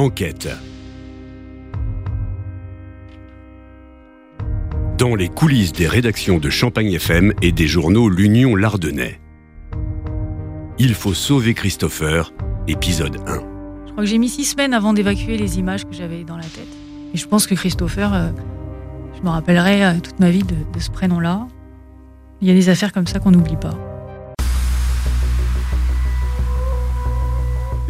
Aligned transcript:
Enquête. 0.00 0.48
Dans 4.96 5.14
les 5.14 5.28
coulisses 5.28 5.72
des 5.72 5.86
rédactions 5.86 6.38
de 6.38 6.48
Champagne 6.48 6.92
FM 6.94 7.34
et 7.42 7.52
des 7.52 7.66
journaux 7.66 8.08
L'Union 8.08 8.56
Lardonnais. 8.56 9.20
Il 10.78 10.94
faut 10.94 11.12
sauver 11.12 11.52
Christopher, 11.52 12.32
épisode 12.66 13.18
1. 13.26 13.34
Je 13.88 13.90
crois 13.90 14.04
que 14.04 14.06
j'ai 14.06 14.16
mis 14.16 14.30
six 14.30 14.46
semaines 14.46 14.72
avant 14.72 14.94
d'évacuer 14.94 15.36
les 15.36 15.58
images 15.58 15.84
que 15.84 15.92
j'avais 15.92 16.24
dans 16.24 16.38
la 16.38 16.44
tête. 16.44 16.74
Et 17.12 17.18
je 17.18 17.26
pense 17.28 17.46
que 17.46 17.54
Christopher, 17.54 18.14
euh, 18.14 18.30
je 19.18 19.22
me 19.22 19.28
rappellerai 19.28 19.84
euh, 19.84 20.00
toute 20.02 20.18
ma 20.18 20.30
vie 20.30 20.44
de, 20.44 20.56
de 20.72 20.80
ce 20.80 20.90
prénom-là. 20.90 21.46
Il 22.40 22.48
y 22.48 22.50
a 22.50 22.54
des 22.54 22.70
affaires 22.70 22.94
comme 22.94 23.06
ça 23.06 23.18
qu'on 23.18 23.32
n'oublie 23.32 23.56
pas. 23.56 23.76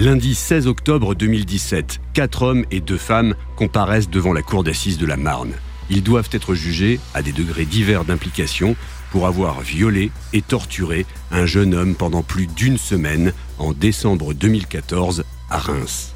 Lundi 0.01 0.35
16 0.35 0.67
octobre 0.67 1.15
2017, 1.15 2.01
quatre 2.15 2.41
hommes 2.41 2.65
et 2.71 2.81
deux 2.81 2.97
femmes 2.97 3.35
comparaissent 3.55 4.09
devant 4.09 4.33
la 4.33 4.41
cour 4.41 4.65
d'assises 4.65 4.97
de 4.97 5.05
la 5.05 5.19
Marne. 5.19 5.53
Ils 5.91 6.03
doivent 6.03 6.31
être 6.33 6.55
jugés 6.55 6.99
à 7.13 7.21
des 7.21 7.33
degrés 7.33 7.67
divers 7.67 8.07
d'implication 8.07 8.77
pour 9.11 9.27
avoir 9.27 9.61
violé 9.61 10.11
et 10.33 10.41
torturé 10.41 11.05
un 11.31 11.45
jeune 11.45 11.75
homme 11.75 11.95
pendant 11.95 12.23
plus 12.23 12.47
d'une 12.47 12.79
semaine 12.79 13.35
en 13.59 13.75
décembre 13.75 14.33
2014 14.33 15.23
à 15.51 15.59
Reims. 15.59 16.15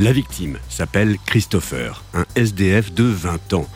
La 0.00 0.10
victime 0.10 0.58
s'appelle 0.68 1.16
Christopher, 1.24 2.02
un 2.14 2.24
SDF 2.34 2.92
de 2.92 3.04
20 3.04 3.52
ans. 3.52 3.68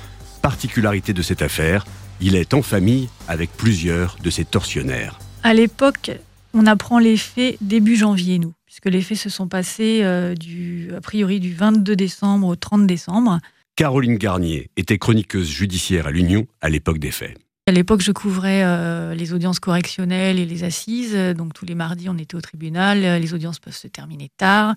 Particularité 0.43 1.13
de 1.13 1.23
cette 1.23 1.43
affaire, 1.43 1.87
il 2.21 2.35
est 2.35 2.55
en 2.55 2.63
famille 2.63 3.09
avec 3.29 3.57
plusieurs 3.57 4.17
de 4.21 4.31
ses 4.31 4.45
tortionnaires. 4.45 5.21
À 5.45 5.55
l'époque, 5.55 6.11
on 6.55 6.67
apprend 6.67 6.99
les 6.99 7.17
faits 7.17 7.57
début 7.61 7.97
janvier, 7.97 8.39
nous, 8.39 8.53
puisque 8.67 8.87
les 8.87 9.03
faits 9.03 9.19
se 9.19 9.31
sont 9.31 9.49
passés 9.49 10.01
euh, 10.03 10.35
du, 10.35 10.91
a 10.97 11.01
priori 11.01 11.41
du 11.41 11.55
22 11.55 11.97
décembre 11.97 12.47
au 12.49 12.57
30 12.57 12.87
décembre. 12.87 13.39
Caroline 13.77 14.17
Garnier 14.17 14.71
était 14.77 14.99
chroniqueuse 14.99 15.49
judiciaire 15.49 16.07
à 16.07 16.11
l'Union 16.11 16.47
à 16.61 16.69
l'époque 16.69 16.99
des 16.99 17.11
faits. 17.13 17.37
À 17.69 17.71
l'époque, 17.71 18.01
je 18.01 18.13
couvrais 18.13 18.63
euh, 18.65 19.15
les 19.15 19.35
audiences 19.35 19.61
correctionnelles 19.61 20.39
et 20.39 20.47
les 20.47 20.65
assises. 20.65 21.15
Donc 21.37 21.53
tous 21.53 21.67
les 21.67 21.75
mardis, 21.75 22.09
on 22.09 22.17
était 22.17 22.35
au 22.35 22.41
tribunal. 22.41 23.21
Les 23.21 23.35
audiences 23.35 23.59
peuvent 23.59 23.77
se 23.77 23.89
terminer 23.89 24.31
tard. 24.39 24.75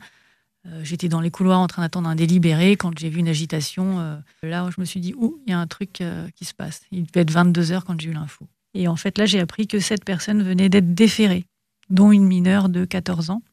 Euh, 0.67 0.81
J'étais 0.83 1.07
dans 1.07 1.21
les 1.21 1.31
couloirs 1.31 1.59
en 1.59 1.67
train 1.67 1.81
d'attendre 1.83 2.09
un 2.09 2.15
délibéré 2.15 2.75
quand 2.75 2.91
j'ai 2.99 3.09
vu 3.09 3.19
une 3.19 3.29
agitation. 3.29 3.99
euh, 3.99 4.17
là, 4.43 4.69
je 4.75 4.79
me 4.81 4.85
suis 4.85 4.99
dit, 4.99 5.13
ouh, 5.15 5.41
il 5.47 5.51
y 5.51 5.53
a 5.53 5.59
un 5.59 5.67
truc 5.67 6.03
qui 6.35 6.45
se 6.45 6.53
passe. 6.53 6.81
Il 6.91 7.05
devait 7.05 7.21
être 7.21 7.31
22 7.31 7.71
heures 7.71 7.85
quand 7.85 7.99
j'ai 7.99 8.09
eu 8.09 8.13
l'info. 8.13 8.45
Et 8.73 8.87
en 8.87 8.97
fait, 8.97 9.17
là, 9.17 9.25
j'ai 9.25 9.39
appris 9.39 9.67
que 9.67 9.79
cette 9.79 10.03
personne 10.05 10.43
venait 10.43 10.69
d'être 10.69 10.93
déférée, 10.93 11.45
dont 11.91 12.11
une 12.11 12.25
mineure 12.25 12.69
de 12.69 12.85
14 12.85 13.29
ans, 13.29 13.43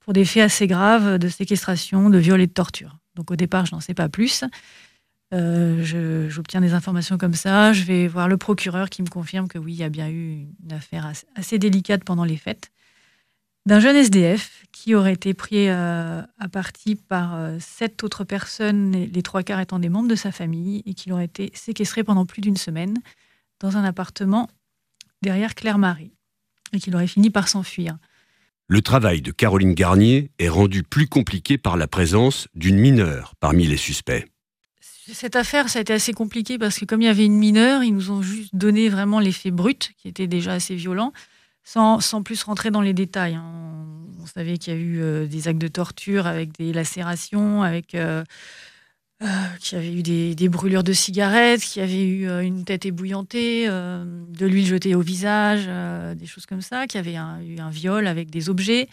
pour 0.00 0.12
des 0.12 0.24
faits 0.24 0.42
assez 0.42 0.66
graves 0.66 1.18
de 1.18 1.28
séquestration, 1.28 2.10
de 2.10 2.18
viol 2.18 2.40
et 2.40 2.46
de 2.46 2.52
torture. 2.52 2.98
Donc 3.14 3.30
au 3.30 3.36
départ, 3.36 3.66
je 3.66 3.74
n'en 3.74 3.80
sais 3.80 3.94
pas 3.94 4.08
plus. 4.08 4.44
Euh, 5.34 6.28
J'obtiens 6.28 6.60
des 6.60 6.74
informations 6.74 7.18
comme 7.18 7.34
ça. 7.34 7.72
Je 7.72 7.84
vais 7.84 8.06
voir 8.06 8.28
le 8.28 8.36
procureur 8.36 8.88
qui 8.88 9.02
me 9.02 9.08
confirme 9.08 9.48
que 9.48 9.58
oui, 9.58 9.74
il 9.74 9.78
y 9.78 9.84
a 9.84 9.88
bien 9.88 10.08
eu 10.08 10.46
une 10.62 10.72
affaire 10.72 11.10
assez, 11.34 11.58
délicate 11.58 12.04
pendant 12.04 12.24
les 12.24 12.36
fêtes 12.36 12.70
d'un 13.66 13.80
jeune 13.80 13.96
SDF 13.96 14.62
qui 14.70 14.94
aurait 14.94 15.14
été 15.14 15.34
pris 15.34 15.68
euh, 15.68 16.22
à 16.38 16.48
partie 16.48 16.94
par 16.94 17.34
euh, 17.34 17.58
sept 17.58 18.04
autres 18.04 18.22
personnes, 18.22 18.92
les 18.92 19.22
trois 19.22 19.42
quarts 19.42 19.58
étant 19.58 19.80
des 19.80 19.88
membres 19.88 20.08
de 20.08 20.14
sa 20.14 20.30
famille, 20.30 20.84
et 20.86 20.94
qu'il 20.94 21.12
aurait 21.12 21.24
été 21.24 21.50
séquestré 21.52 22.04
pendant 22.04 22.26
plus 22.26 22.42
d'une 22.42 22.56
semaine 22.56 22.94
dans 23.58 23.76
un 23.76 23.82
appartement 23.82 24.48
derrière 25.20 25.56
Claire-Marie, 25.56 26.12
et 26.72 26.80
qu'il 26.80 26.94
aurait 26.94 27.06
fini 27.06 27.30
par 27.30 27.48
s'enfuir. 27.48 27.96
Le 28.68 28.82
travail 28.82 29.22
de 29.22 29.30
Caroline 29.30 29.74
Garnier 29.74 30.30
est 30.38 30.48
rendu 30.48 30.82
plus 30.82 31.06
compliqué 31.06 31.56
par 31.58 31.76
la 31.76 31.86
présence 31.86 32.48
d'une 32.54 32.78
mineure 32.78 33.34
parmi 33.38 33.66
les 33.66 33.76
suspects. 33.76 34.26
Cette 34.80 35.36
affaire, 35.36 35.68
ça 35.68 35.78
a 35.78 35.82
été 35.82 35.92
assez 35.92 36.12
compliqué 36.12 36.58
parce 36.58 36.78
que 36.80 36.84
comme 36.84 37.00
il 37.00 37.04
y 37.04 37.08
avait 37.08 37.24
une 37.24 37.38
mineure, 37.38 37.84
ils 37.84 37.94
nous 37.94 38.10
ont 38.10 38.22
juste 38.22 38.56
donné 38.56 38.88
vraiment 38.88 39.20
les 39.20 39.30
faits 39.30 39.54
bruts, 39.54 39.74
qui 39.96 40.08
étaient 40.08 40.26
déjà 40.26 40.54
assez 40.54 40.74
violents, 40.74 41.12
sans, 41.62 42.00
sans 42.00 42.24
plus 42.24 42.42
rentrer 42.42 42.72
dans 42.72 42.80
les 42.80 42.92
détails. 42.92 43.34
hein. 43.34 43.44
On, 44.18 44.22
on 44.22 44.26
savait 44.26 44.58
qu'il 44.58 44.72
y 44.72 44.76
a 44.76 44.80
eu 44.80 45.00
euh, 45.00 45.26
des 45.26 45.46
actes 45.46 45.60
de 45.60 45.68
torture 45.68 46.26
avec 46.26 46.50
des 46.58 46.72
lacérations, 46.72 47.62
avec 47.62 47.94
euh, 47.94 48.24
qu'il 49.60 49.78
y 49.78 49.80
avait 49.80 49.92
eu 49.92 50.34
des, 50.34 50.48
brûlures 50.48 50.84
de 50.84 50.92
cigarettes, 50.92 51.60
qu'il 51.60 51.80
y 51.80 51.84
avait 51.84 52.04
eu 52.04 52.28
euh, 52.28 52.42
une 52.42 52.64
tête 52.64 52.84
ébouillantée, 52.84 53.66
euh, 53.68 54.04
de 54.28 54.46
l'huile 54.46 54.66
jetée 54.66 54.94
au 54.94 55.00
visage, 55.00 55.64
euh, 55.68 56.14
des 56.14 56.26
choses 56.26 56.46
comme 56.46 56.60
ça, 56.60 56.86
qu'il 56.86 56.98
y 56.98 57.00
avait 57.00 57.46
eu 57.46 57.58
un 57.58 57.70
viol 57.70 58.06
avec 58.06 58.30
des 58.30 58.48
objets. 58.48 58.88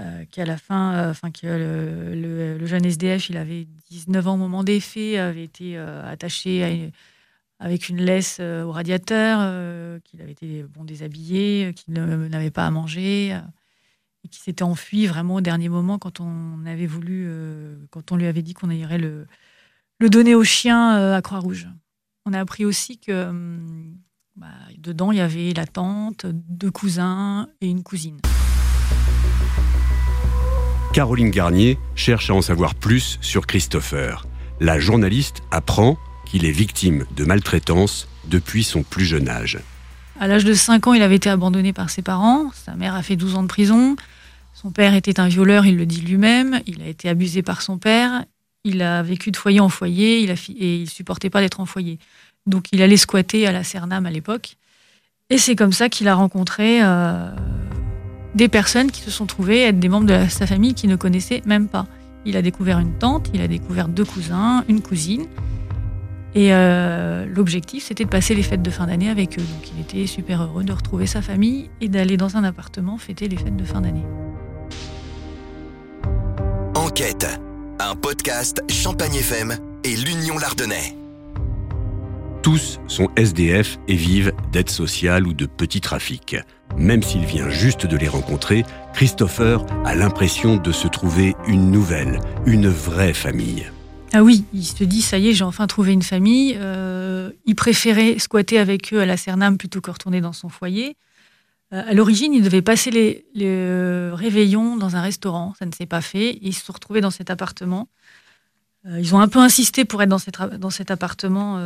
Euh, 0.00 0.24
qu'à 0.30 0.46
la 0.46 0.56
fin, 0.56 1.10
enfin 1.10 1.30
que 1.30 1.46
le, 1.46 2.64
jeune 2.64 2.86
SDF, 2.86 3.28
il 3.28 3.36
avait 3.36 3.66
19 3.90 4.26
ans 4.26 4.34
au 4.34 4.38
moment 4.38 4.64
des 4.64 4.80
faits, 4.80 5.18
avait 5.18 5.44
été 5.44 5.76
attaché 5.76 6.64
à 6.64 6.68
avec 7.64 7.88
une 7.88 8.00
laisse 8.00 8.40
au 8.40 8.72
radiateur, 8.72 9.38
qu'il 10.02 10.20
avait 10.20 10.32
été 10.32 10.64
bon 10.64 10.82
déshabillé, 10.82 11.72
qu'il 11.76 11.94
n'avait 11.94 12.50
pas 12.50 12.66
à 12.66 12.70
manger, 12.72 13.38
et 14.24 14.28
qu'il 14.28 14.42
s'était 14.42 14.62
enfui 14.62 15.06
vraiment 15.06 15.36
au 15.36 15.40
dernier 15.40 15.68
moment 15.68 15.98
quand 15.98 16.20
on 16.20 16.64
avait 16.66 16.86
voulu, 16.86 17.24
euh, 17.26 17.76
quand 17.90 18.12
on 18.12 18.16
lui 18.16 18.26
avait 18.26 18.42
dit 18.42 18.54
qu'on 18.54 18.70
irait 18.70 18.98
le, 18.98 19.26
le 19.98 20.10
donner 20.10 20.34
au 20.34 20.44
chien 20.44 20.98
euh, 20.98 21.16
à 21.16 21.22
Croix-Rouge. 21.22 21.68
On 22.26 22.32
a 22.32 22.40
appris 22.40 22.64
aussi 22.64 22.98
que 22.98 23.28
hum, 23.28 23.96
bah, 24.36 24.46
dedans 24.78 25.12
il 25.12 25.18
y 25.18 25.20
avait 25.20 25.52
la 25.52 25.66
tante, 25.66 26.26
deux 26.26 26.70
cousins 26.70 27.48
et 27.60 27.68
une 27.68 27.82
cousine. 27.82 28.20
Caroline 30.92 31.30
Garnier 31.30 31.78
cherche 31.94 32.30
à 32.30 32.34
en 32.34 32.42
savoir 32.42 32.74
plus 32.74 33.18
sur 33.22 33.46
Christopher. 33.46 34.26
La 34.60 34.78
journaliste 34.78 35.42
apprend 35.50 35.96
qu'il 36.26 36.44
est 36.44 36.52
victime 36.52 37.06
de 37.16 37.24
maltraitance 37.24 38.08
depuis 38.26 38.62
son 38.62 38.82
plus 38.82 39.04
jeune 39.04 39.28
âge. 39.28 39.58
À 40.20 40.28
l'âge 40.28 40.44
de 40.44 40.54
5 40.54 40.86
ans, 40.86 40.92
il 40.92 41.02
avait 41.02 41.16
été 41.16 41.30
abandonné 41.30 41.72
par 41.72 41.90
ses 41.90 42.02
parents. 42.02 42.50
Sa 42.52 42.76
mère 42.76 42.94
a 42.94 43.02
fait 43.02 43.16
12 43.16 43.34
ans 43.36 43.42
de 43.42 43.48
prison. 43.48 43.96
Son 44.54 44.70
père 44.70 44.94
était 44.94 45.18
un 45.18 45.28
violeur, 45.28 45.66
il 45.66 45.76
le 45.76 45.86
dit 45.86 46.00
lui-même. 46.00 46.60
Il 46.66 46.82
a 46.82 46.86
été 46.86 47.08
abusé 47.08 47.42
par 47.42 47.62
son 47.62 47.78
père. 47.78 48.24
Il 48.64 48.82
a 48.82 49.02
vécu 49.02 49.30
de 49.30 49.36
foyer 49.36 49.60
en 49.60 49.68
foyer 49.68 50.20
il 50.20 50.30
a 50.30 50.34
et 50.34 50.76
il 50.76 50.88
supportait 50.88 51.30
pas 51.30 51.40
d'être 51.40 51.60
en 51.60 51.66
foyer. 51.66 51.98
Donc 52.46 52.66
il 52.72 52.82
allait 52.82 52.96
squatter 52.96 53.46
à 53.46 53.52
la 53.52 53.64
Cernam 53.64 54.06
à 54.06 54.10
l'époque. 54.10 54.56
Et 55.30 55.38
c'est 55.38 55.56
comme 55.56 55.72
ça 55.72 55.88
qu'il 55.88 56.08
a 56.08 56.14
rencontré 56.14 56.80
euh, 56.82 57.30
des 58.34 58.48
personnes 58.48 58.90
qui 58.90 59.00
se 59.00 59.10
sont 59.10 59.26
trouvées 59.26 59.62
être 59.62 59.80
des 59.80 59.88
membres 59.88 60.06
de 60.06 60.28
sa 60.28 60.46
famille 60.46 60.74
qu'il 60.74 60.90
ne 60.90 60.96
connaissait 60.96 61.42
même 61.46 61.68
pas. 61.68 61.86
Il 62.24 62.36
a 62.36 62.42
découvert 62.42 62.78
une 62.78 62.96
tante, 62.98 63.30
il 63.34 63.40
a 63.40 63.48
découvert 63.48 63.88
deux 63.88 64.04
cousins, 64.04 64.64
une 64.68 64.80
cousine. 64.80 65.26
Et 66.34 66.54
euh, 66.54 67.26
l'objectif, 67.26 67.84
c'était 67.84 68.04
de 68.04 68.08
passer 68.08 68.34
les 68.34 68.42
fêtes 68.42 68.62
de 68.62 68.70
fin 68.70 68.86
d'année 68.86 69.10
avec 69.10 69.38
eux. 69.38 69.42
Donc 69.42 69.70
il 69.74 69.80
était 69.80 70.06
super 70.06 70.42
heureux 70.42 70.64
de 70.64 70.72
retrouver 70.72 71.06
sa 71.06 71.20
famille 71.20 71.68
et 71.80 71.88
d'aller 71.88 72.16
dans 72.16 72.36
un 72.36 72.44
appartement 72.44 72.96
fêter 72.96 73.28
les 73.28 73.36
fêtes 73.36 73.56
de 73.56 73.64
fin 73.64 73.80
d'année. 73.80 74.04
Enquête, 76.92 77.26
un 77.78 77.96
podcast 77.96 78.62
Champagne 78.68 79.14
FM 79.14 79.56
et 79.82 79.96
l'Union 79.96 80.36
Lardonnais. 80.36 80.94
Tous 82.42 82.80
sont 82.86 83.08
SDF 83.16 83.78
et 83.88 83.94
vivent 83.94 84.34
d'aide 84.52 84.68
sociale 84.68 85.26
ou 85.26 85.32
de 85.32 85.46
petits 85.46 85.80
trafics. 85.80 86.36
Même 86.76 87.02
s'il 87.02 87.24
vient 87.24 87.48
juste 87.48 87.86
de 87.86 87.96
les 87.96 88.08
rencontrer, 88.08 88.66
Christopher 88.92 89.64
a 89.86 89.94
l'impression 89.94 90.58
de 90.58 90.70
se 90.70 90.86
trouver 90.86 91.34
une 91.46 91.70
nouvelle, 91.70 92.20
une 92.44 92.68
vraie 92.68 93.14
famille. 93.14 93.64
Ah 94.12 94.22
oui, 94.22 94.44
il 94.52 94.62
se 94.62 94.84
dit, 94.84 95.00
ça 95.00 95.16
y 95.16 95.30
est, 95.30 95.32
j'ai 95.32 95.44
enfin 95.44 95.66
trouvé 95.66 95.94
une 95.94 96.02
famille. 96.02 96.58
Euh, 96.58 97.30
il 97.46 97.54
préférait 97.54 98.18
squatter 98.18 98.58
avec 98.58 98.92
eux 98.92 99.00
à 99.00 99.06
la 99.06 99.16
Cernam 99.16 99.56
plutôt 99.56 99.80
que 99.80 99.90
retourner 99.90 100.20
dans 100.20 100.34
son 100.34 100.50
foyer. 100.50 100.98
Euh, 101.72 101.82
à 101.86 101.94
l'origine, 101.94 102.34
il 102.34 102.42
devait 102.42 102.62
passer 102.62 102.90
les, 102.90 103.26
les, 103.34 103.46
euh, 103.46 104.12
réveillons 104.14 104.76
dans 104.76 104.96
un 104.96 105.00
restaurant. 105.00 105.54
Ça 105.58 105.66
ne 105.66 105.72
s'est 105.72 105.86
pas 105.86 106.00
fait. 106.00 106.38
Ils 106.42 106.52
se 106.52 106.64
sont 106.64 106.72
retrouvés 106.72 107.00
dans 107.00 107.10
cet 107.10 107.30
appartement. 107.30 107.88
Euh, 108.86 109.00
ils 109.00 109.14
ont 109.14 109.20
un 109.20 109.28
peu 109.28 109.38
insisté 109.38 109.84
pour 109.84 110.02
être 110.02 110.08
dans, 110.08 110.18
cet, 110.18 110.90
appartement. 110.90 111.58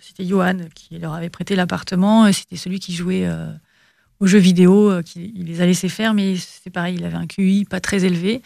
C'était 0.00 0.24
Johan 0.24 0.58
qui 0.74 0.98
leur 0.98 1.14
avait 1.14 1.30
prêté 1.30 1.56
l'appartement. 1.56 2.32
C'était 2.32 2.56
celui 2.56 2.78
qui 2.78 2.94
jouait 2.94 3.28
aux 4.20 4.26
jeux 4.26 4.38
vidéo. 4.38 5.00
il 5.16 5.44
les 5.46 5.60
a 5.60 5.66
laissés 5.66 5.88
faire, 5.88 6.14
mais 6.14 6.36
c'est 6.36 6.70
pareil, 6.70 6.96
il 6.96 7.04
avait 7.04 7.16
un 7.16 7.26
QI 7.26 7.64
pas 7.64 7.80
très 7.80 8.04
élevé. 8.04 8.42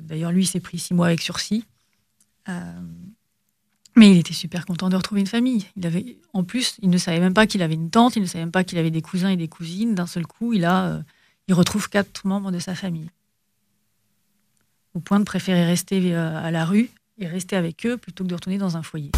D'ailleurs, 0.00 0.32
lui, 0.32 0.44
il 0.44 0.46
s'est 0.46 0.60
pris 0.60 0.78
six 0.78 0.94
mois 0.94 1.08
avec 1.08 1.20
sursis. 1.20 1.64
Mais 3.94 4.10
il 4.10 4.18
était 4.18 4.32
super 4.32 4.64
content 4.64 4.88
de 4.88 4.96
retrouver 4.96 5.20
une 5.20 5.26
famille. 5.26 5.66
Il 5.76 5.86
avait, 5.86 6.16
en 6.32 6.44
plus, 6.44 6.76
il 6.80 6.88
ne 6.88 6.96
savait 6.96 7.20
même 7.20 7.34
pas 7.34 7.46
qu'il 7.46 7.62
avait 7.62 7.74
une 7.74 7.90
tante, 7.90 8.16
il 8.16 8.22
ne 8.22 8.26
savait 8.26 8.44
même 8.44 8.52
pas 8.52 8.64
qu'il 8.64 8.78
avait 8.78 8.90
des 8.90 9.02
cousins 9.02 9.28
et 9.28 9.36
des 9.36 9.48
cousines. 9.48 9.94
D'un 9.94 10.06
seul 10.06 10.26
coup, 10.26 10.54
il 10.54 10.64
a, 10.64 10.86
euh, 10.86 11.02
il 11.48 11.54
retrouve 11.54 11.90
quatre 11.90 12.26
membres 12.26 12.50
de 12.50 12.58
sa 12.58 12.74
famille. 12.74 13.10
Au 14.94 15.00
point 15.00 15.18
de 15.18 15.24
préférer 15.24 15.64
rester 15.64 16.14
euh, 16.14 16.42
à 16.42 16.50
la 16.50 16.64
rue 16.64 16.90
et 17.18 17.26
rester 17.26 17.56
avec 17.56 17.84
eux 17.84 17.98
plutôt 17.98 18.24
que 18.24 18.28
de 18.30 18.34
retourner 18.34 18.58
dans 18.58 18.76
un 18.76 18.82
foyer. 18.82 19.10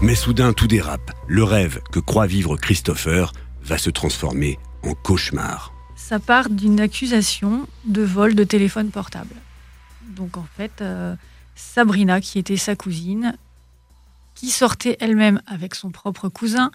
Mais 0.00 0.14
soudain, 0.14 0.52
tout 0.52 0.68
dérape. 0.68 1.10
Le 1.26 1.42
rêve 1.42 1.80
que 1.90 1.98
croit 1.98 2.26
vivre 2.26 2.56
Christopher 2.56 3.32
va 3.62 3.78
se 3.78 3.90
transformer 3.90 4.58
en 4.82 4.94
cauchemar. 4.94 5.72
Ça 5.96 6.18
part 6.18 6.50
d'une 6.50 6.80
accusation 6.80 7.66
de 7.84 8.02
vol 8.02 8.34
de 8.34 8.44
téléphone 8.44 8.90
portable. 8.90 9.34
Donc 10.06 10.36
en 10.36 10.46
fait, 10.56 10.80
euh, 10.80 11.16
Sabrina, 11.58 12.20
qui 12.20 12.38
était 12.38 12.56
sa 12.56 12.76
cousine, 12.76 13.36
qui 14.34 14.50
sortait 14.50 14.96
elle-même 15.00 15.42
avec 15.46 15.74
son 15.74 15.90
propre 15.90 16.28
cousin, 16.28 16.70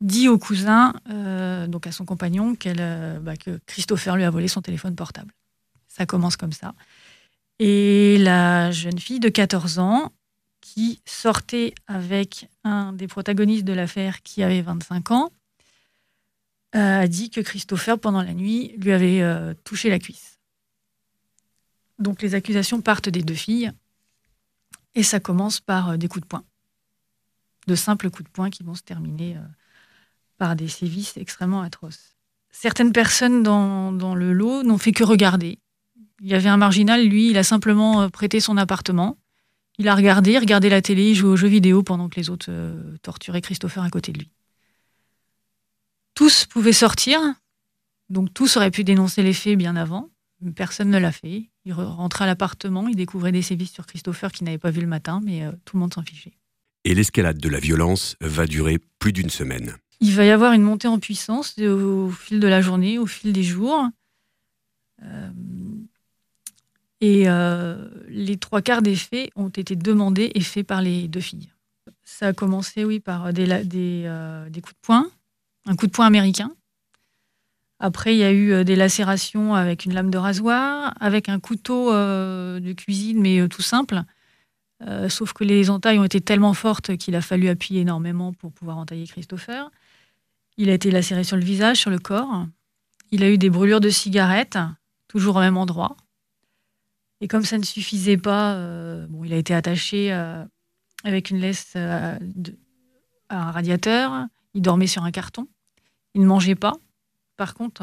dit 0.00 0.28
au 0.28 0.38
cousin, 0.38 0.94
euh, 1.10 1.66
donc 1.66 1.88
à 1.88 1.92
son 1.92 2.04
compagnon, 2.04 2.54
qu'elle, 2.54 2.80
euh, 2.80 3.18
bah, 3.18 3.36
que 3.36 3.58
Christopher 3.66 4.14
lui 4.14 4.22
a 4.22 4.30
volé 4.30 4.46
son 4.46 4.62
téléphone 4.62 4.94
portable. 4.94 5.32
Ça 5.88 6.06
commence 6.06 6.36
comme 6.36 6.52
ça. 6.52 6.74
Et 7.58 8.16
la 8.18 8.70
jeune 8.70 9.00
fille 9.00 9.18
de 9.18 9.28
14 9.28 9.80
ans, 9.80 10.12
qui 10.60 11.00
sortait 11.04 11.74
avec 11.88 12.48
un 12.62 12.92
des 12.92 13.08
protagonistes 13.08 13.64
de 13.64 13.72
l'affaire 13.72 14.22
qui 14.22 14.44
avait 14.44 14.62
25 14.62 15.10
ans, 15.10 15.32
euh, 16.76 17.00
a 17.00 17.08
dit 17.08 17.30
que 17.30 17.40
Christopher, 17.40 17.98
pendant 17.98 18.22
la 18.22 18.32
nuit, 18.32 18.74
lui 18.78 18.92
avait 18.92 19.54
touché 19.64 19.90
la 19.90 19.98
cuisse. 19.98 20.38
Donc 21.98 22.22
les 22.22 22.34
accusations 22.34 22.80
partent 22.80 23.08
des 23.08 23.22
deux 23.22 23.34
filles, 23.34 23.72
et 24.94 25.02
ça 25.02 25.20
commence 25.20 25.60
par 25.60 25.98
des 25.98 26.08
coups 26.08 26.22
de 26.22 26.28
poing. 26.28 26.44
De 27.66 27.74
simples 27.74 28.10
coups 28.10 28.24
de 28.24 28.32
poing 28.32 28.50
qui 28.50 28.62
vont 28.62 28.74
se 28.74 28.82
terminer 28.82 29.36
par 30.38 30.56
des 30.56 30.68
sévices 30.68 31.16
extrêmement 31.16 31.62
atroces. 31.62 32.14
Certaines 32.56 32.92
personnes 32.92 33.42
dans, 33.42 34.14
le 34.14 34.32
lot 34.32 34.62
n'ont 34.62 34.78
fait 34.78 34.92
que 34.92 35.02
regarder. 35.02 35.58
Il 36.20 36.28
y 36.28 36.34
avait 36.34 36.48
un 36.48 36.56
marginal, 36.56 37.04
lui, 37.04 37.30
il 37.30 37.36
a 37.36 37.42
simplement 37.42 38.02
euh, 38.02 38.08
prêté 38.08 38.38
son 38.38 38.56
appartement. 38.56 39.18
Il 39.76 39.88
a 39.88 39.94
regardé, 39.96 40.38
regardé 40.38 40.68
la 40.68 40.80
télé, 40.80 41.14
jouait 41.14 41.30
aux 41.30 41.36
jeux 41.36 41.48
vidéo 41.48 41.82
pendant 41.82 42.08
que 42.08 42.14
les 42.14 42.30
autres 42.30 42.46
euh, 42.50 42.96
torturaient 43.02 43.40
Christopher 43.40 43.82
à 43.82 43.90
côté 43.90 44.12
de 44.12 44.20
lui. 44.20 44.30
Tous 46.14 46.46
pouvaient 46.46 46.72
sortir, 46.72 47.20
donc 48.08 48.32
tous 48.32 48.56
auraient 48.56 48.70
pu 48.70 48.84
dénoncer 48.84 49.24
les 49.24 49.32
faits 49.32 49.58
bien 49.58 49.74
avant. 49.74 50.10
Personne 50.54 50.90
ne 50.90 50.98
l'a 50.98 51.10
fait. 51.10 51.50
Il 51.66 51.72
rentrait 51.72 52.24
à 52.24 52.26
l'appartement, 52.26 52.88
il 52.88 52.96
découvrait 52.96 53.32
des 53.32 53.42
sévices 53.42 53.72
sur 53.72 53.86
Christopher 53.86 54.32
qu'il 54.32 54.44
n'avait 54.44 54.58
pas 54.58 54.70
vu 54.70 54.82
le 54.82 54.86
matin, 54.86 55.20
mais 55.24 55.44
euh, 55.44 55.52
tout 55.64 55.76
le 55.76 55.80
monde 55.80 55.94
s'en 55.94 56.02
fichait. 56.02 56.32
Et 56.84 56.94
l'escalade 56.94 57.38
de 57.38 57.48
la 57.48 57.58
violence 57.58 58.16
va 58.20 58.46
durer 58.46 58.78
plus 58.98 59.12
d'une 59.12 59.30
semaine. 59.30 59.74
Il 60.00 60.12
va 60.14 60.26
y 60.26 60.30
avoir 60.30 60.52
une 60.52 60.62
montée 60.62 60.88
en 60.88 60.98
puissance 60.98 61.58
au 61.58 62.10
fil 62.10 62.40
de 62.40 62.46
la 62.46 62.60
journée, 62.60 62.98
au 62.98 63.06
fil 63.06 63.32
des 63.32 63.42
jours. 63.42 63.88
Euh, 65.02 65.30
et 67.00 67.28
euh, 67.28 67.88
les 68.08 68.36
trois 68.36 68.60
quarts 68.60 68.82
des 68.82 68.96
faits 68.96 69.30
ont 69.34 69.48
été 69.48 69.76
demandés 69.76 70.30
et 70.34 70.40
faits 70.40 70.66
par 70.66 70.82
les 70.82 71.08
deux 71.08 71.20
filles. 71.20 71.50
Ça 72.02 72.28
a 72.28 72.32
commencé, 72.34 72.84
oui, 72.84 73.00
par 73.00 73.32
des, 73.32 73.46
des, 73.64 74.60
coups 74.60 74.74
de 74.74 74.80
poing, 74.82 75.10
un 75.64 75.76
coup 75.76 75.86
de 75.86 75.92
poing 75.92 76.06
américain. 76.06 76.50
Après, 77.80 78.14
il 78.14 78.18
y 78.18 78.24
a 78.24 78.32
eu 78.32 78.64
des 78.64 78.76
lacérations 78.76 79.54
avec 79.54 79.84
une 79.84 79.94
lame 79.94 80.10
de 80.10 80.18
rasoir, 80.18 80.94
avec 81.00 81.28
un 81.28 81.40
couteau 81.40 81.90
de 81.92 82.72
cuisine, 82.72 83.20
mais 83.20 83.46
tout 83.48 83.62
simple. 83.62 84.02
sauf 85.08 85.32
que 85.32 85.44
les 85.44 85.70
entailles 85.70 85.98
ont 85.98 86.04
été 86.04 86.20
tellement 86.20 86.54
fortes 86.54 86.96
qu'il 86.96 87.16
a 87.16 87.20
fallu 87.20 87.48
appuyer 87.48 87.80
énormément 87.80 88.32
pour 88.32 88.52
pouvoir 88.52 88.78
entailler 88.78 89.06
Christopher. 89.06 89.70
Il 90.56 90.70
a 90.70 90.74
été 90.74 90.90
lacéré 90.90 91.24
sur 91.24 91.36
le 91.36 91.44
visage, 91.44 91.78
sur 91.78 91.90
le 91.90 91.98
corps. 91.98 92.46
Il 93.10 93.22
a 93.22 93.30
eu 93.30 93.38
des 93.38 93.50
brûlures 93.50 93.80
de 93.80 93.90
cigarettes, 93.90 94.58
toujours 95.08 95.36
au 95.36 95.40
même 95.40 95.56
endroit. 95.56 95.96
Et 97.20 97.28
comme 97.28 97.44
ça 97.44 97.58
ne 97.58 97.64
suffisait 97.64 98.16
pas, 98.16 98.54
euh, 98.54 99.06
il 99.24 99.32
a 99.32 99.36
été 99.36 99.54
attaché 99.54 100.12
euh, 100.12 100.44
avec 101.04 101.30
une 101.30 101.38
laisse 101.38 101.72
euh, 101.76 102.18
à 103.28 103.48
un 103.48 103.50
radiateur. 103.50 104.26
Il 104.54 104.62
dormait 104.62 104.86
sur 104.86 105.04
un 105.04 105.10
carton. 105.10 105.48
Il 106.14 106.22
ne 106.22 106.26
mangeait 106.26 106.54
pas. 106.54 106.74
Par 107.36 107.54
contre, 107.54 107.82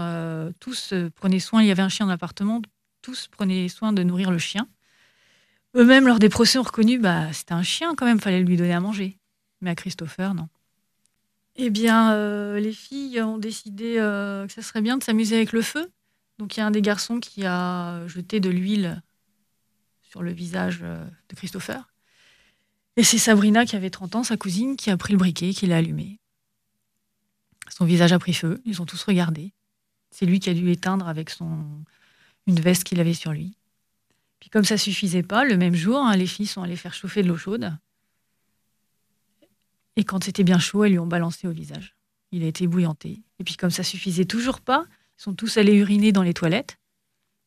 tous 0.59 0.93
prenaient 1.15 1.39
soin. 1.39 1.61
Il 1.61 1.67
y 1.67 1.71
avait 1.71 1.81
un 1.81 1.89
chien 1.89 2.05
dans 2.05 2.11
l'appartement. 2.11 2.61
Tous 3.01 3.27
prenaient 3.27 3.67
soin 3.67 3.93
de 3.93 4.03
nourrir 4.03 4.31
le 4.31 4.37
chien. 4.37 4.67
Eux-mêmes, 5.75 6.07
lors 6.07 6.19
des 6.19 6.29
procès, 6.29 6.57
ont 6.57 6.63
reconnu, 6.63 6.99
bah, 6.99 7.31
c'était 7.33 7.53
un 7.53 7.63
chien 7.63 7.95
quand 7.95 8.05
même. 8.05 8.19
Fallait 8.19 8.41
lui 8.41 8.57
donner 8.57 8.73
à 8.73 8.79
manger. 8.79 9.17
Mais 9.61 9.69
à 9.69 9.75
Christopher, 9.75 10.33
non. 10.33 10.49
Eh 11.55 11.69
bien, 11.69 12.13
euh, 12.13 12.59
les 12.59 12.73
filles 12.73 13.21
ont 13.21 13.37
décidé 13.37 13.97
euh, 13.97 14.47
que 14.47 14.53
ça 14.53 14.61
serait 14.61 14.81
bien 14.81 14.97
de 14.97 15.03
s'amuser 15.03 15.35
avec 15.35 15.51
le 15.51 15.61
feu. 15.61 15.91
Donc, 16.39 16.55
il 16.55 16.59
y 16.59 16.63
a 16.63 16.65
un 16.65 16.71
des 16.71 16.81
garçons 16.81 17.19
qui 17.19 17.45
a 17.45 18.07
jeté 18.07 18.39
de 18.39 18.49
l'huile 18.49 19.01
sur 20.01 20.23
le 20.23 20.31
visage 20.31 20.79
euh, 20.83 21.05
de 21.29 21.35
Christopher. 21.35 21.89
Et 22.97 23.03
c'est 23.03 23.17
Sabrina, 23.17 23.65
qui 23.65 23.75
avait 23.75 23.89
30 23.89 24.15
ans, 24.15 24.23
sa 24.23 24.37
cousine, 24.37 24.75
qui 24.75 24.89
a 24.89 24.97
pris 24.97 25.13
le 25.13 25.19
briquet, 25.19 25.51
qui 25.51 25.67
l'a 25.67 25.77
allumé. 25.77 26.19
Son 27.71 27.85
visage 27.85 28.11
a 28.11 28.19
pris 28.19 28.33
feu, 28.33 28.61
ils 28.65 28.81
ont 28.81 28.85
tous 28.85 29.01
regardé. 29.03 29.53
C'est 30.09 30.25
lui 30.25 30.39
qui 30.39 30.49
a 30.49 30.53
dû 30.53 30.69
éteindre 30.71 31.07
avec 31.07 31.29
son 31.29 31.83
une 32.47 32.59
veste 32.59 32.83
qu'il 32.83 32.99
avait 32.99 33.13
sur 33.13 33.31
lui. 33.31 33.55
Puis 34.39 34.49
comme 34.49 34.65
ça 34.65 34.77
suffisait 34.77 35.23
pas, 35.23 35.45
le 35.45 35.55
même 35.55 35.75
jour, 35.75 35.99
hein, 35.99 36.15
les 36.15 36.27
filles 36.27 36.47
sont 36.47 36.63
allées 36.63 36.75
faire 36.75 36.93
chauffer 36.93 37.21
de 37.21 37.27
l'eau 37.27 37.37
chaude. 37.37 37.71
Et 39.95 40.03
quand 40.03 40.23
c'était 40.23 40.43
bien 40.43 40.59
chaud, 40.59 40.83
elles 40.83 40.93
lui 40.93 40.99
ont 40.99 41.07
balancé 41.07 41.47
au 41.47 41.51
visage. 41.51 41.95
Il 42.31 42.43
a 42.43 42.47
été 42.47 42.65
bouillanté. 42.67 43.21
Et 43.39 43.43
puis 43.43 43.55
comme 43.55 43.71
ça 43.71 43.83
suffisait 43.83 44.25
toujours 44.25 44.61
pas, 44.61 44.85
ils 45.19 45.23
sont 45.23 45.33
tous 45.33 45.57
allés 45.57 45.75
uriner 45.75 46.11
dans 46.11 46.23
les 46.23 46.33
toilettes. 46.33 46.77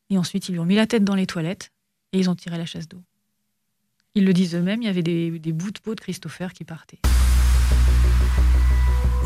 Et 0.09 0.17
ensuite, 0.17 0.47
ils 0.47 0.53
lui 0.53 0.59
ont 0.59 0.65
mis 0.65 0.75
la 0.75 0.87
tête 0.87 1.03
dans 1.03 1.15
les 1.15 1.27
toilettes 1.27 1.71
et 2.13 2.19
ils 2.19 2.29
ont 2.29 2.35
tiré 2.35 2.57
la 2.57 2.65
chasse 2.65 2.87
d'eau. 2.87 3.03
Ils 4.13 4.25
le 4.25 4.33
disent 4.33 4.55
eux-mêmes, 4.55 4.81
il 4.81 4.85
y 4.85 4.89
avait 4.89 5.03
des, 5.03 5.39
des 5.39 5.51
bouts 5.51 5.71
de 5.71 5.79
peau 5.79 5.93
de 5.93 5.99
Christopher 5.99 6.53
qui 6.53 6.63
partaient. 6.63 7.01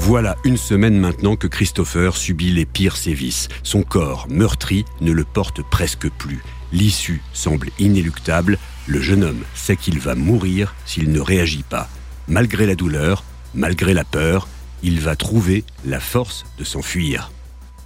Voilà 0.09 0.38
une 0.44 0.57
semaine 0.57 0.97
maintenant 0.97 1.35
que 1.35 1.45
Christopher 1.45 2.17
subit 2.17 2.50
les 2.50 2.65
pires 2.65 2.97
sévices. 2.97 3.47
Son 3.61 3.83
corps, 3.83 4.25
meurtri, 4.27 4.83
ne 5.01 5.11
le 5.11 5.23
porte 5.23 5.61
presque 5.61 6.09
plus. 6.09 6.41
L'issue 6.71 7.21
semble 7.31 7.69
inéluctable. 7.77 8.57
Le 8.88 9.01
jeune 9.01 9.23
homme 9.23 9.44
sait 9.53 9.75
qu'il 9.75 10.00
va 10.00 10.15
mourir 10.15 10.73
s'il 10.83 11.11
ne 11.11 11.19
réagit 11.19 11.61
pas 11.61 11.88
malgré 12.27 12.65
la 12.65 12.73
douleur, 12.73 13.23
malgré 13.53 13.94
la 13.94 14.03
peur, 14.03 14.47
il 14.81 15.00
va 15.00 15.15
trouver 15.15 15.63
la 15.85 16.00
force 16.00 16.44
de 16.57 16.63
s'enfuir. 16.63 17.31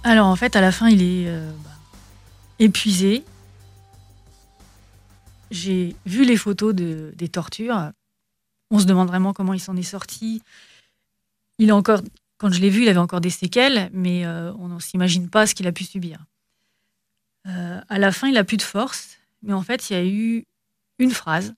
Alors 0.02 0.26
en 0.26 0.36
fait, 0.36 0.56
à 0.56 0.62
la 0.62 0.72
fin, 0.72 0.88
il 0.88 1.02
est 1.02 1.28
euh, 1.28 1.52
bah, 1.62 1.76
épuisé. 2.58 3.22
J'ai 5.50 5.94
vu 6.06 6.24
les 6.24 6.38
photos 6.38 6.74
des 6.74 7.28
tortures. 7.28 7.90
On 8.70 8.78
se 8.78 8.86
demande 8.86 9.08
vraiment 9.08 9.34
comment 9.34 9.52
il 9.52 9.60
s'en 9.60 9.76
est 9.76 9.82
sorti. 9.82 10.40
Il 11.58 11.70
a 11.70 11.76
encore, 11.76 12.00
quand 12.38 12.50
je 12.50 12.60
l'ai 12.60 12.70
vu, 12.70 12.82
il 12.82 12.88
avait 12.88 12.98
encore 12.98 13.20
des 13.20 13.30
séquelles, 13.30 13.90
mais 13.92 14.26
euh, 14.26 14.52
on 14.54 14.68
ne 14.68 14.80
s'imagine 14.80 15.28
pas 15.30 15.46
ce 15.46 15.54
qu'il 15.54 15.66
a 15.66 15.72
pu 15.72 15.84
subir. 15.84 16.24
Euh, 17.46 17.80
à 17.88 17.98
la 17.98 18.12
fin, 18.12 18.28
il 18.28 18.36
a 18.36 18.44
plus 18.44 18.56
de 18.56 18.62
force, 18.62 19.18
mais 19.42 19.52
en 19.52 19.62
fait, 19.62 19.90
il 19.90 19.92
y 19.92 19.96
a 19.96 20.04
eu 20.04 20.44
une 20.98 21.10
phrase 21.10 21.54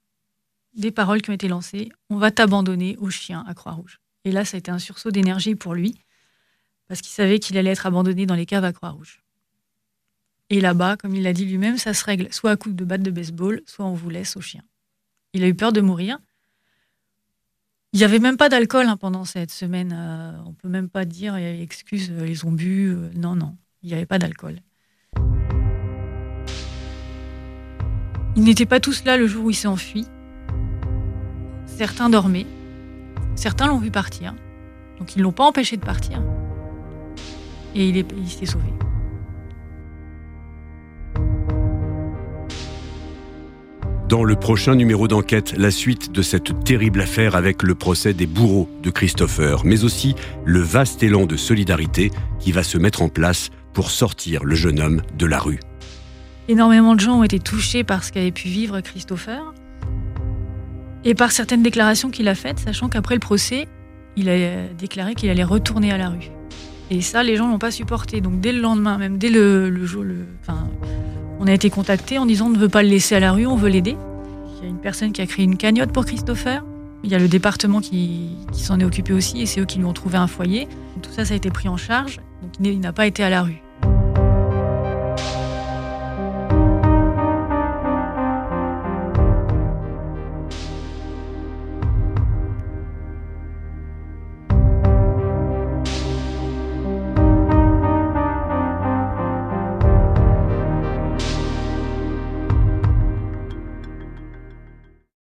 des 0.74 0.90
paroles 0.90 1.22
qui 1.22 1.30
ont 1.30 1.34
été 1.34 1.48
lancées 1.48 1.90
on 2.10 2.18
va 2.18 2.30
t'abandonner 2.30 2.96
au 2.98 3.08
chien 3.10 3.44
à 3.46 3.54
Croix-Rouge. 3.54 4.00
Et 4.24 4.32
là, 4.32 4.44
ça 4.44 4.56
a 4.56 4.58
été 4.58 4.70
un 4.70 4.78
sursaut 4.78 5.10
d'énergie 5.10 5.54
pour 5.54 5.74
lui, 5.74 5.94
parce 6.88 7.00
qu'il 7.00 7.12
savait 7.12 7.38
qu'il 7.38 7.56
allait 7.56 7.70
être 7.70 7.86
abandonné 7.86 8.26
dans 8.26 8.34
les 8.34 8.46
caves 8.46 8.64
à 8.64 8.72
Croix-Rouge. 8.72 9.22
Et 10.50 10.60
là-bas, 10.60 10.96
comme 10.96 11.14
il 11.14 11.22
l'a 11.22 11.32
dit 11.32 11.44
lui-même, 11.44 11.78
ça 11.78 11.94
se 11.94 12.04
règle 12.04 12.32
soit 12.32 12.52
à 12.52 12.56
coup 12.56 12.70
de 12.70 12.84
batte 12.84 13.02
de 13.02 13.10
baseball, 13.10 13.62
soit 13.66 13.84
on 13.84 13.94
vous 13.94 14.10
laisse 14.10 14.36
au 14.36 14.40
chien. 14.40 14.62
Il 15.32 15.42
a 15.42 15.48
eu 15.48 15.54
peur 15.54 15.72
de 15.72 15.80
mourir. 15.80 16.18
Il 17.92 17.98
n'y 17.98 18.04
avait 18.04 18.18
même 18.18 18.36
pas 18.36 18.48
d'alcool 18.48 18.86
hein, 18.86 18.96
pendant 18.96 19.24
cette 19.24 19.50
semaine. 19.50 19.92
On 19.92 19.96
euh, 19.96 20.42
on 20.46 20.52
peut 20.52 20.68
même 20.68 20.88
pas 20.88 21.04
dire, 21.04 21.36
excuse, 21.36 22.10
euh, 22.10 22.26
ils 22.28 22.44
ont 22.44 22.52
bu. 22.52 22.88
Euh, 22.88 23.10
non, 23.14 23.34
non, 23.34 23.56
il 23.82 23.88
n'y 23.88 23.94
avait 23.94 24.06
pas 24.06 24.18
d'alcool. 24.18 24.56
Ils 28.36 28.44
n'étaient 28.44 28.66
pas 28.66 28.80
tous 28.80 29.04
là 29.04 29.16
le 29.16 29.26
jour 29.26 29.46
où 29.46 29.50
il 29.50 29.54
s'est 29.54 29.68
enfui. 29.68 30.06
Certains 31.64 32.10
dormaient, 32.10 32.46
certains 33.34 33.66
l'ont 33.66 33.78
vu 33.78 33.90
partir, 33.90 34.34
donc 34.98 35.14
ils 35.14 35.18
ne 35.18 35.22
l'ont 35.22 35.32
pas 35.32 35.44
empêché 35.44 35.76
de 35.76 35.84
partir. 35.84 36.22
Et 37.74 37.88
il 37.88 38.30
s'est 38.30 38.46
sauvé. 38.46 38.72
Dans 44.08 44.22
le 44.22 44.36
prochain 44.36 44.76
numéro 44.76 45.08
d'enquête, 45.08 45.54
la 45.56 45.72
suite 45.72 46.12
de 46.12 46.22
cette 46.22 46.62
terrible 46.62 47.00
affaire 47.00 47.34
avec 47.34 47.64
le 47.64 47.74
procès 47.74 48.14
des 48.14 48.28
bourreaux 48.28 48.70
de 48.80 48.90
Christopher, 48.90 49.64
mais 49.64 49.82
aussi 49.82 50.14
le 50.44 50.60
vaste 50.60 51.02
élan 51.02 51.26
de 51.26 51.36
solidarité 51.36 52.12
qui 52.38 52.52
va 52.52 52.62
se 52.62 52.78
mettre 52.78 53.02
en 53.02 53.08
place 53.08 53.50
pour 53.72 53.90
sortir 53.90 54.44
le 54.44 54.54
jeune 54.54 54.78
homme 54.78 55.02
de 55.18 55.26
la 55.26 55.40
rue. 55.40 55.58
Énormément 56.46 56.94
de 56.94 57.00
gens 57.00 57.18
ont 57.18 57.24
été 57.24 57.40
touchés 57.40 57.82
par 57.82 58.04
ce 58.04 58.12
qu'avait 58.12 58.30
pu 58.30 58.46
vivre 58.46 58.80
Christopher 58.80 59.52
et 61.04 61.14
par 61.14 61.32
certaines 61.32 61.64
déclarations 61.64 62.10
qu'il 62.10 62.28
a 62.28 62.36
faites, 62.36 62.60
sachant 62.60 62.88
qu'après 62.88 63.16
le 63.16 63.20
procès, 63.20 63.66
il 64.14 64.28
a 64.28 64.68
déclaré 64.78 65.16
qu'il 65.16 65.30
allait 65.30 65.42
retourner 65.42 65.90
à 65.90 65.98
la 65.98 66.10
rue. 66.10 66.30
Et 66.90 67.00
ça, 67.00 67.24
les 67.24 67.34
gens 67.34 67.48
l'ont 67.48 67.58
pas 67.58 67.72
supporté. 67.72 68.20
Donc 68.20 68.40
dès 68.40 68.52
le 68.52 68.60
lendemain, 68.60 68.98
même 68.98 69.18
dès 69.18 69.30
le, 69.30 69.84
jour, 69.84 70.04
le, 70.04 70.26
on 71.38 71.46
a 71.46 71.52
été 71.52 71.70
contacté 71.70 72.18
en 72.18 72.26
disant 72.26 72.46
on 72.46 72.50
ne 72.50 72.58
veut 72.58 72.68
pas 72.68 72.82
le 72.82 72.88
laisser 72.88 73.14
à 73.14 73.20
la 73.20 73.32
rue, 73.32 73.46
on 73.46 73.56
veut 73.56 73.68
l'aider. 73.68 73.96
Il 74.58 74.64
y 74.64 74.66
a 74.66 74.70
une 74.70 74.78
personne 74.78 75.12
qui 75.12 75.22
a 75.22 75.26
créé 75.26 75.44
une 75.44 75.56
cagnotte 75.56 75.92
pour 75.92 76.04
Christopher. 76.04 76.64
Il 77.04 77.10
y 77.10 77.14
a 77.14 77.18
le 77.18 77.28
département 77.28 77.80
qui, 77.80 78.30
s'en 78.52 78.80
est 78.80 78.84
occupé 78.84 79.12
aussi 79.12 79.40
et 79.40 79.46
c'est 79.46 79.60
eux 79.60 79.66
qui 79.66 79.78
lui 79.78 79.84
ont 79.84 79.92
trouvé 79.92 80.16
un 80.16 80.26
foyer. 80.26 80.66
Tout 81.02 81.10
ça, 81.12 81.24
ça 81.24 81.34
a 81.34 81.36
été 81.36 81.50
pris 81.50 81.68
en 81.68 81.76
charge. 81.76 82.20
Donc 82.42 82.52
il 82.60 82.80
n'a 82.80 82.92
pas 82.92 83.06
été 83.06 83.22
à 83.22 83.30
la 83.30 83.42
rue. 83.42 83.62